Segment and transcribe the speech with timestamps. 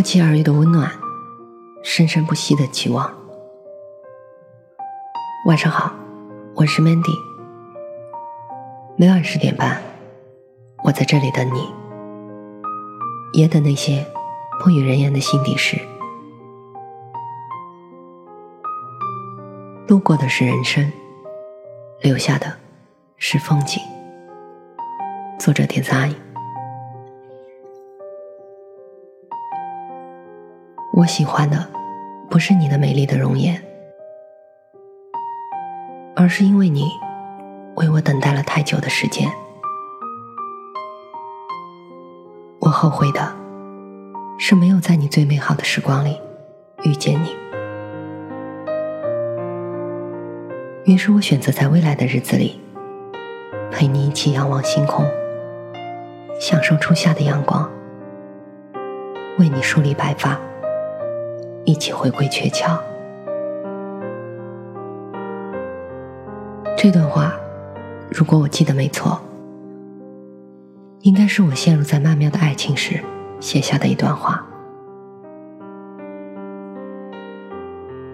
[0.00, 0.90] 不期而遇的温暖，
[1.82, 3.12] 生生不息的期望。
[5.44, 5.92] 晚上好，
[6.54, 7.14] 我是 Mandy。
[8.96, 9.78] 每晚十点半，
[10.84, 11.70] 我在这里等你，
[13.34, 14.02] 也等那些
[14.64, 15.78] 不与人言的心底事。
[19.86, 20.90] 路过的是人生，
[22.00, 22.50] 留下的
[23.18, 23.82] 是风景。
[25.38, 26.16] 作者田三阿姨。
[31.00, 31.66] 我喜欢的
[32.28, 33.58] 不是你的美丽的容颜，
[36.14, 36.84] 而是因为你
[37.76, 39.26] 为我等待了太久的时间。
[42.60, 43.34] 我后悔的
[44.38, 46.20] 是没有在你最美好的时光里
[46.82, 47.34] 遇见你。
[50.84, 52.60] 于是我选择在未来的日子里
[53.70, 55.06] 陪你一起仰望星空，
[56.38, 57.70] 享受初夏的阳光，
[59.38, 60.38] 为你梳理白发。
[61.70, 62.76] 一起回归鹊桥。
[66.76, 67.32] 这段话，
[68.10, 69.20] 如果我记得没错，
[71.02, 72.98] 应该是我陷入在曼妙的爱情时
[73.38, 74.44] 写下的一段话。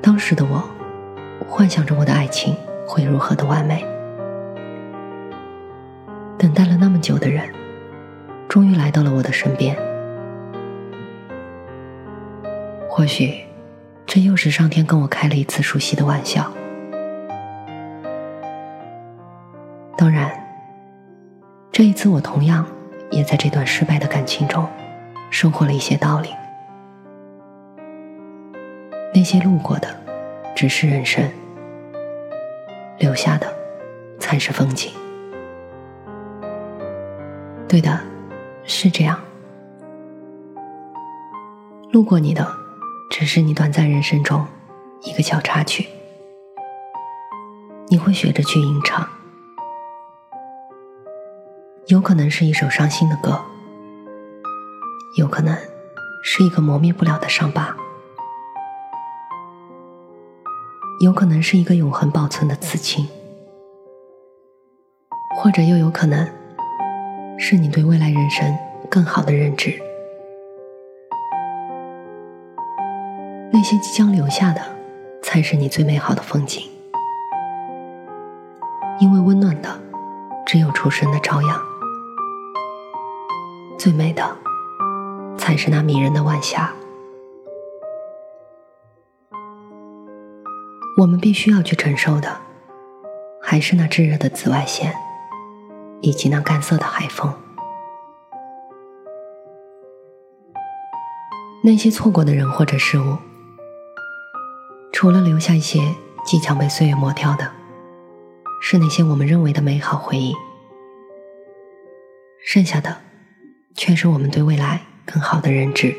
[0.00, 0.62] 当时的我，
[1.48, 2.54] 幻想着我的爱情
[2.86, 3.84] 会如何的完美。
[6.38, 7.52] 等待了那么久的人，
[8.48, 9.89] 终于来到了我的身边。
[13.00, 13.42] 或许，
[14.04, 16.52] 这又是上天跟我开了一次熟悉的玩笑。
[19.96, 20.30] 当然，
[21.72, 22.66] 这一次我同样
[23.10, 24.68] 也在这段失败的感情中
[25.30, 26.28] 收获了一些道理。
[29.14, 29.88] 那些路过的
[30.54, 31.24] 只是人生，
[32.98, 33.50] 留下的
[34.18, 34.92] 才是风景。
[37.66, 37.98] 对的，
[38.64, 39.18] 是这样。
[41.92, 42.59] 路过你的。
[43.20, 44.46] 只是你短暂人生中
[45.02, 45.86] 一个小插曲，
[47.88, 49.06] 你会学着去吟唱，
[51.88, 53.38] 有可能是一首伤心的歌，
[55.18, 55.54] 有可能
[56.24, 57.76] 是一个磨灭不了的伤疤，
[61.02, 63.06] 有可能是一个永恒保存的刺青，
[65.36, 66.26] 或者又有可能
[67.38, 68.56] 是你对未来人生
[68.90, 69.89] 更好的认知。
[73.60, 74.62] 那些即将留下的，
[75.22, 76.66] 才是你最美好的风景。
[78.98, 79.78] 因为温暖的，
[80.46, 81.60] 只有初生的朝阳；
[83.78, 84.34] 最美的，
[85.36, 86.72] 才是那迷人的晚霞。
[90.96, 92.34] 我们必须要去承受的，
[93.42, 94.94] 还是那炙热的紫外线，
[96.00, 97.30] 以及那干涩的海风。
[101.62, 103.18] 那些错过的人或者事物。
[105.00, 105.80] 除了留下一些
[106.26, 107.50] 即将被岁月磨掉的，
[108.60, 110.36] 是那些我们认为的美好回忆，
[112.44, 112.98] 剩下的
[113.74, 115.96] 却是我们对未来更好的认知。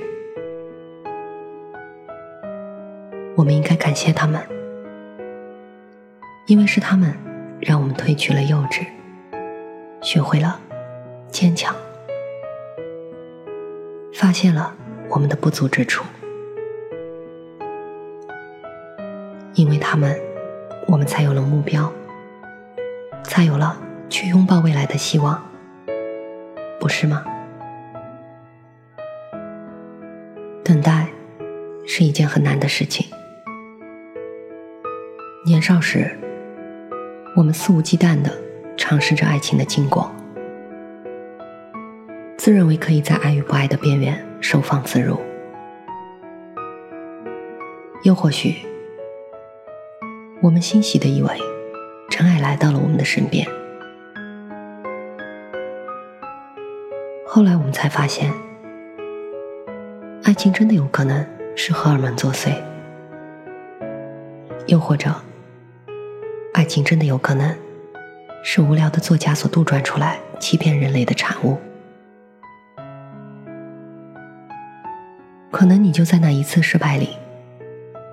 [3.36, 4.40] 我们应该感谢他们，
[6.46, 7.12] 因为是他们
[7.60, 8.86] 让我们褪去了幼稚，
[10.04, 10.62] 学会了
[11.32, 11.76] 坚强，
[14.14, 14.76] 发现了
[15.10, 16.06] 我们的不足之处。
[19.54, 20.18] 因为他们，
[20.88, 21.92] 我们才有了目标，
[23.24, 23.78] 才有了
[24.10, 25.42] 去拥抱未来的希望，
[26.80, 27.24] 不是吗？
[30.64, 31.08] 等待
[31.86, 33.06] 是一件很难的事情。
[35.46, 36.18] 年少时，
[37.36, 38.32] 我们肆无忌惮的
[38.78, 40.10] 尝试着爱情的金光，
[42.38, 45.20] 自认为可以在爱与不爱的边缘收放自如，
[48.04, 48.71] 又或许。
[50.44, 51.30] 我们欣喜的以为，
[52.10, 53.48] 真爱来到了我们的身边。
[57.28, 58.34] 后来我们才发现，
[60.24, 61.24] 爱情真的有可能
[61.56, 62.56] 是荷尔蒙作祟，
[64.66, 65.14] 又或者，
[66.56, 67.56] 爱情真的有可能
[68.44, 71.60] 是无聊的作家所杜撰出来欺骗人类的产物。
[75.52, 77.10] 可能你就在那一次失败里，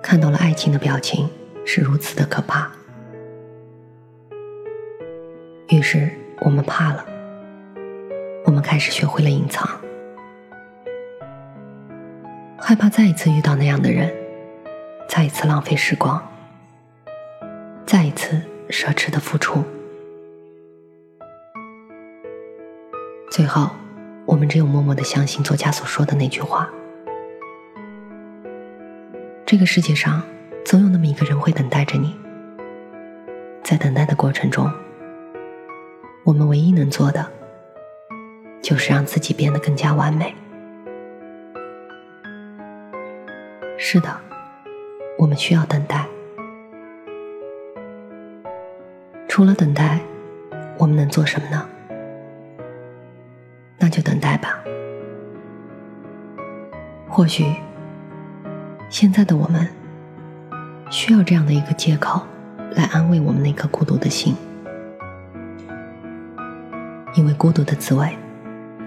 [0.03, 1.27] 看到了爱情的表情。
[1.71, 2.67] 是如此的可怕，
[5.67, 7.05] 于是我们怕了，
[8.45, 9.69] 我们开始学会了隐藏，
[12.57, 14.11] 害怕再一次遇到那样的人，
[15.07, 16.19] 再一次浪费时光，
[17.85, 19.63] 再一次奢侈的付出，
[23.29, 23.69] 最后
[24.25, 26.67] 我们只有默默的相信作家所说的那句话：
[29.45, 30.23] 这个世界上
[30.69, 32.15] 总有那么一个人会等待着你，
[33.63, 34.71] 在等待的过程中，
[36.23, 37.25] 我们唯一能做的
[38.61, 40.31] 就是让自己变得更加完美。
[43.79, 44.15] 是的，
[45.17, 46.05] 我们需要等待。
[49.27, 49.99] 除了等待，
[50.77, 51.67] 我们能做什么呢？
[53.79, 54.63] 那就等待吧。
[57.07, 57.55] 或许，
[58.87, 59.67] 现在的我们
[60.89, 62.21] 需要这样的一个借口，
[62.71, 64.35] 来安慰我们那颗孤独的心，
[67.13, 68.17] 因为孤独的滋味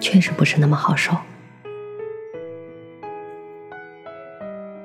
[0.00, 1.16] 确实不是那么好受。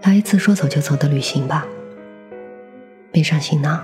[0.03, 1.65] 来一次说走就走的旅行吧，
[3.11, 3.83] 背上行囊，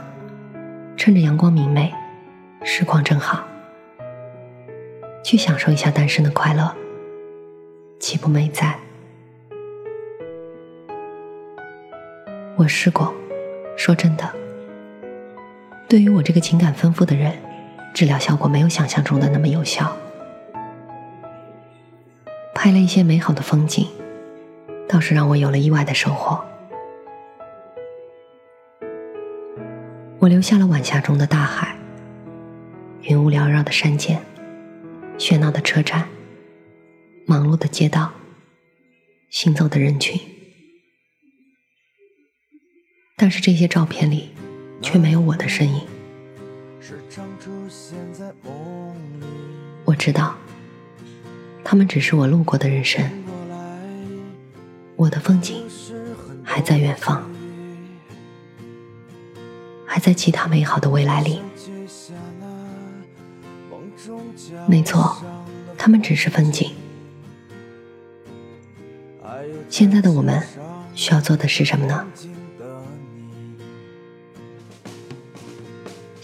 [0.95, 1.91] 趁着阳光明媚，
[2.63, 3.43] 时光正好，
[5.23, 6.73] 去享受一下单身的快乐，
[7.99, 8.77] 岂不美哉？
[12.55, 13.13] 我试过，
[13.75, 14.33] 说真的，
[15.89, 17.33] 对于我这个情感丰富的人，
[17.93, 19.95] 治疗效果没有想象中的那么有效。
[22.53, 23.87] 拍了一些美好的风景。
[24.85, 26.39] 倒是让我有了意外的收获。
[30.19, 31.75] 我留下了晚霞中的大海，
[33.01, 34.21] 云雾缭绕的山间，
[35.17, 36.07] 喧闹的车站，
[37.25, 38.11] 忙碌的街道，
[39.31, 40.19] 行走的人群。
[43.23, 44.31] 但是这些照片里
[44.81, 45.81] 却没有我的身影。
[49.85, 50.35] 我知道，
[51.63, 53.01] 他们只是我路过的人生。
[54.97, 55.63] 我的风景
[56.43, 57.23] 还在远方，
[59.85, 61.39] 还在其他美好的未来里。
[64.67, 65.15] 没错，
[65.77, 66.71] 他们只是风景。
[69.69, 70.43] 现在的我们
[70.93, 72.05] 需要做的是什么呢？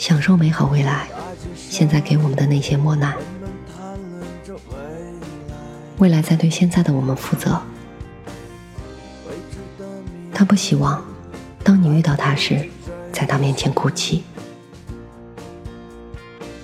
[0.10, 1.08] 享受美好未来，
[1.56, 3.16] 现在给我们的那些磨难，
[6.00, 7.62] 未来在对现在的我们负责。
[10.34, 11.06] 他不希望，
[11.64, 12.68] 当你遇到他时，
[13.14, 14.24] 在他面前哭泣。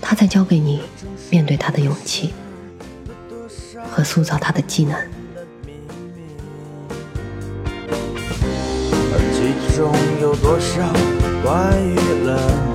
[0.02, 0.82] 他在教给你
[1.30, 2.34] 面对他的勇气
[3.92, 4.98] 和塑造他的技能。
[9.14, 10.92] 而其中有多少
[11.44, 11.96] 关于
[12.26, 12.40] 了
[12.70, 12.75] 你？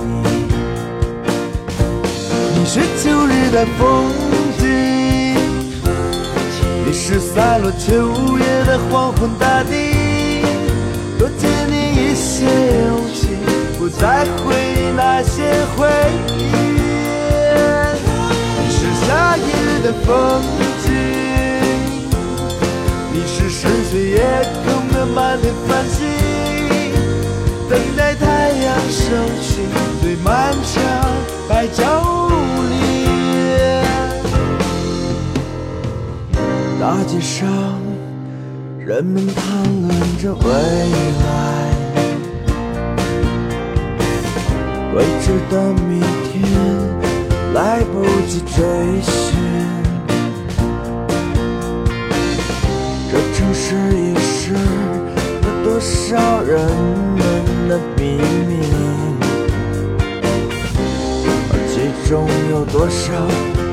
[2.73, 4.09] 是秋日的风
[4.57, 4.63] 景，
[6.85, 9.75] 你是散落秋叶的黄昏大地。
[11.19, 12.45] 多借你一些
[12.87, 13.27] 勇气，
[13.77, 15.85] 不再回忆那些回
[16.29, 16.31] 忆。
[18.55, 19.51] 你是夏夜
[19.83, 20.41] 的风
[20.81, 20.87] 景，
[23.11, 24.23] 你是深邃夜
[24.63, 26.07] 空的满天繁星，
[27.69, 29.50] 等待太阳升起
[36.91, 37.47] 大街上。
[38.77, 40.43] 人们谈论着未
[41.23, 41.23] 来，
[44.93, 46.43] 未知的明天
[47.53, 49.39] 来不及追寻。
[53.09, 54.59] 这城市遗失了
[55.63, 56.59] 多少人
[57.15, 57.21] 们
[57.69, 58.19] 的秘
[58.49, 58.51] 密，
[61.53, 61.73] 而其
[62.09, 63.13] 中有多少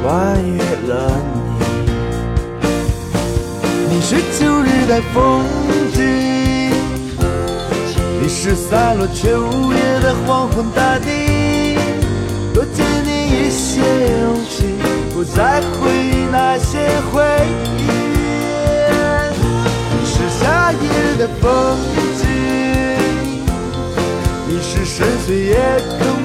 [0.05, 0.57] 关于
[0.89, 0.93] 了
[1.35, 1.48] 你？
[3.90, 5.42] 你是秋日的风
[5.95, 5.99] 景，
[8.21, 11.09] 你是散落秋叶的黄昏大地。
[12.52, 14.76] 多借你一些勇气，
[15.14, 16.78] 不再回忆那些
[17.11, 17.25] 回
[17.78, 17.88] 忆。
[19.95, 21.78] 你是夏夜的风
[22.18, 22.28] 景，
[24.49, 25.57] 你是深邃夜
[25.99, 26.18] 空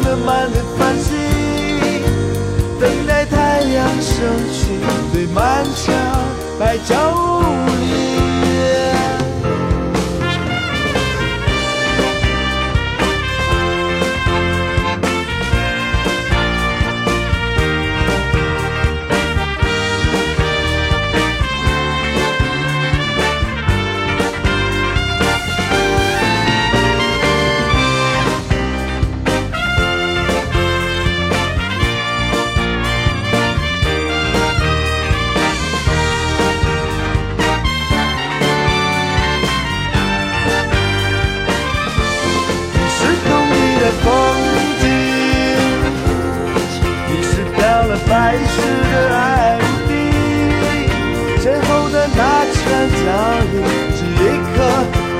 [52.65, 53.07] 的家
[53.51, 53.53] 里
[53.95, 54.55] 是一颗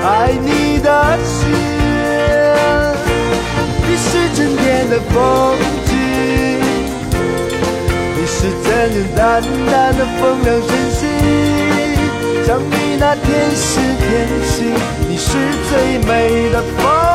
[0.06, 0.08] 爱
[0.42, 0.86] 你的
[1.24, 1.38] 心，
[3.86, 5.14] 你是春天的风
[5.86, 5.90] 景，
[8.16, 11.00] 你是简简单单的风凉晨曦，
[12.46, 13.24] 像你那天
[13.54, 14.02] 使天
[14.46, 14.74] 气，
[15.08, 15.28] 你是
[15.70, 17.13] 最美的风。